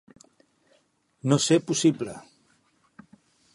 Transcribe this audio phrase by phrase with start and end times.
[1.31, 2.17] No ser possible.